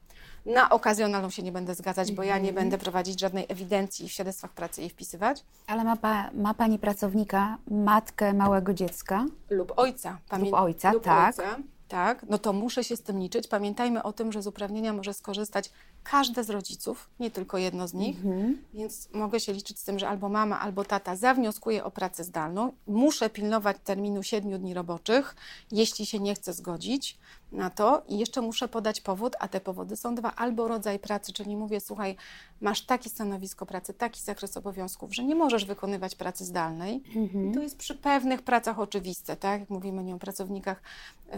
na 0.46 0.70
okazjonalną 0.70 1.30
się 1.30 1.42
nie 1.42 1.52
będę 1.52 1.74
zgadzać, 1.74 2.12
bo 2.12 2.22
ja 2.22 2.34
nie 2.38 2.48
Mhm. 2.48 2.54
będę 2.54 2.78
prowadzić 2.78 3.20
żadnej 3.20 3.46
ewidencji 3.48 4.08
w 4.08 4.12
świadectwach 4.12 4.52
pracy 4.52 4.82
i 4.82 4.88
wpisywać, 4.90 5.44
Ale 5.66 5.84
ma, 5.84 5.96
pa, 5.96 6.30
ma 6.34 6.54
Pani 6.54 6.78
pracownika 6.78 7.58
matkę 7.70 8.32
małego 8.32 8.74
dziecka? 8.74 9.26
lub 9.50 9.72
ojca. 9.76 10.18
Lub 10.38 10.54
ojca, 10.54 10.92
tak. 11.00 11.38
Ojca, 11.38 11.58
tak, 11.88 12.22
no 12.28 12.38
to 12.38 12.52
muszę 12.52 12.84
się 12.84 12.96
z 12.96 13.02
tym 13.02 13.18
liczyć. 13.18 13.48
Pamiętajmy 13.48 14.02
o 14.02 14.12
tym, 14.12 14.32
że 14.32 14.42
z 14.42 14.46
uprawnienia 14.46 14.92
może 14.92 15.14
skorzystać 15.14 15.70
każde 16.04 16.44
z 16.44 16.50
rodziców, 16.50 17.10
nie 17.20 17.30
tylko 17.30 17.58
jedno 17.58 17.88
z 17.88 17.94
nich, 17.94 18.16
Mhm. 18.16 18.58
więc 18.74 19.08
mogę 19.12 19.40
się 19.40 19.52
liczyć 19.52 19.78
z 19.80 19.84
tym, 19.84 19.98
że 19.98 20.08
albo 20.08 20.28
mama, 20.28 20.60
albo 20.60 20.84
tata 20.84 21.16
zawnioskuje 21.16 21.84
o 21.84 21.90
pracę 21.90 22.24
zdalną. 22.24 22.72
Muszę 22.86 23.30
pilnować 23.30 23.76
terminu 23.84 24.22
7 24.22 24.58
dni 24.58 24.74
roboczych, 24.74 25.36
jeśli 25.72 26.06
się 26.06 26.20
nie 26.20 26.34
chcę 26.34 26.52
zgodzić 26.52 27.18
na 27.52 27.70
to 27.70 28.02
i 28.08 28.18
jeszcze 28.18 28.40
muszę 28.40 28.68
podać 28.68 29.00
powód, 29.00 29.36
a 29.40 29.48
te 29.48 29.60
powody 29.60 29.96
są 29.96 30.14
dwa. 30.14 30.34
Albo 30.36 30.68
rodzaj 30.68 30.98
pracy, 30.98 31.32
czyli 31.32 31.56
mówię, 31.56 31.80
słuchaj, 31.80 32.16
masz 32.60 32.82
takie 32.82 33.10
stanowisko 33.10 33.66
pracy, 33.66 33.94
taki 33.94 34.22
zakres 34.22 34.56
obowiązków, 34.56 35.14
że 35.14 35.24
nie 35.24 35.34
możesz 35.34 35.64
wykonywać 35.64 36.14
pracy 36.14 36.44
zdalnej. 36.44 37.02
Mhm. 37.16 37.54
To 37.54 37.62
jest 37.62 37.78
przy 37.78 37.94
pewnych 37.94 38.42
pracach 38.42 38.78
oczywiste, 38.78 39.36
tak? 39.36 39.60
Jak 39.60 39.70
mówimy 39.70 40.04
nie, 40.04 40.14
o 40.14 40.18
pracownikach 40.18 40.82
e, 41.28 41.32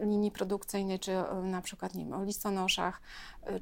e, 0.00 0.06
linii 0.06 0.30
produkcyjnej, 0.30 0.98
czy 0.98 1.12
e, 1.12 1.34
na 1.42 1.62
przykład 1.62 1.94
nie 1.94 2.04
wiem, 2.04 2.12
o 2.12 2.24
listonoszach, 2.24 3.00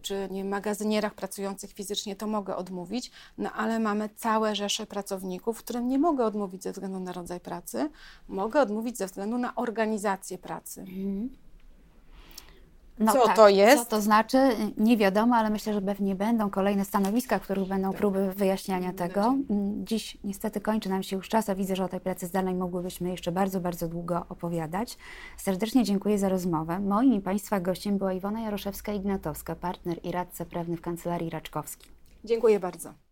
czy 0.03 0.29
nie 0.31 0.45
magazynierach 0.45 1.15
pracujących 1.15 1.73
fizycznie, 1.73 2.17
to 2.17 2.27
mogę 2.27 2.57
odmówić, 2.57 3.11
no 3.39 3.53
ale 3.53 3.79
mamy 3.79 4.09
całe 4.17 4.57
rzesze 4.57 4.87
pracowników, 4.87 5.59
którym 5.59 5.89
nie 5.89 5.99
mogę 5.99 6.25
odmówić 6.25 6.63
ze 6.63 6.73
względu 6.73 7.01
na 7.01 7.13
rodzaj 7.13 7.41
pracy, 7.41 7.91
mogę 8.29 8.61
odmówić 8.61 8.99
ze 8.99 9.07
względu 9.07 9.39
na 9.39 9.55
organizację 9.55 10.39
pracy. 10.39 10.81
Mhm. 10.81 11.31
Co 13.07 13.29
to 13.29 13.49
jest? 13.49 13.85
Co 13.85 13.91
to 13.91 14.01
znaczy? 14.01 14.39
Nie 14.77 14.97
wiadomo, 14.97 15.37
ale 15.37 15.51
myślę, 15.51 15.75
że 15.75 15.83
pewnie 15.83 16.15
będą 16.15 16.51
kolejne 16.51 16.85
stanowiska, 16.85 17.39
w 17.39 17.43
których 17.43 17.69
będą 17.69 17.93
próby 17.93 18.33
wyjaśniania 18.33 18.93
tego. 18.93 19.21
Mm, 19.51 19.87
Dziś 19.87 20.19
niestety 20.25 20.61
kończy 20.61 20.89
nam 20.89 21.03
się 21.03 21.17
już 21.17 21.29
czas, 21.29 21.49
a 21.49 21.55
widzę, 21.55 21.77
że 21.77 21.85
o 21.85 21.89
tej 21.89 22.01
pracy 22.01 22.27
zdalnej 22.27 22.55
mogłybyśmy 22.55 23.11
jeszcze 23.11 23.33
bardzo, 23.33 23.61
bardzo 23.61 23.89
długo 23.89 24.27
opowiadać. 24.29 24.99
Serdecznie 25.37 25.85
dziękuję 25.85 26.19
za 26.19 26.29
rozmowę. 26.29 26.79
Moim 26.81 27.15
i 27.15 27.21
Państwa 27.21 27.61
gościem 27.61 27.99
była 27.99 28.13
Iwona 28.13 28.51
Jaroszewska-Ignatowska, 28.51 29.55
partner 29.55 30.01
i 30.03 30.13
radca 30.13 30.45
prawny 30.45 30.77
w 30.77 30.81
Kancelarii 30.81 31.31
Raczkowskiej. 31.31 31.91
Dziękuję 32.25 32.61
bardzo. 32.61 33.10